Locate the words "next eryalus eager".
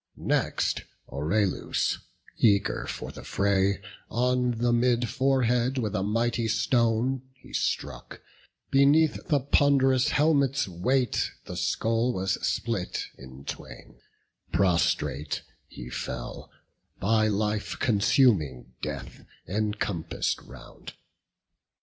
0.17-2.87